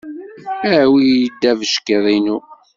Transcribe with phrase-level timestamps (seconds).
[0.77, 2.37] Awi-d abeckiḍ-inu.